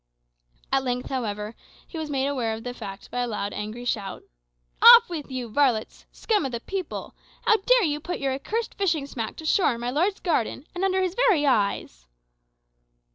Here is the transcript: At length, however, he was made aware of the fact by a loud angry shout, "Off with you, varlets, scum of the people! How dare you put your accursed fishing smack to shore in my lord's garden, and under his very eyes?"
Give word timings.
At 0.71 0.83
length, 0.83 1.09
however, 1.09 1.53
he 1.85 1.99
was 1.99 2.09
made 2.09 2.25
aware 2.25 2.55
of 2.55 2.63
the 2.63 2.73
fact 2.73 3.11
by 3.11 3.19
a 3.19 3.27
loud 3.27 3.53
angry 3.53 3.85
shout, 3.85 4.23
"Off 4.81 5.07
with 5.11 5.29
you, 5.29 5.47
varlets, 5.47 6.07
scum 6.11 6.43
of 6.43 6.51
the 6.51 6.59
people! 6.59 7.13
How 7.43 7.57
dare 7.57 7.83
you 7.83 7.99
put 7.99 8.17
your 8.17 8.33
accursed 8.33 8.73
fishing 8.73 9.05
smack 9.05 9.35
to 9.35 9.45
shore 9.45 9.75
in 9.75 9.79
my 9.81 9.91
lord's 9.91 10.19
garden, 10.19 10.65
and 10.73 10.83
under 10.83 11.03
his 11.03 11.13
very 11.13 11.45
eyes?" 11.45 12.07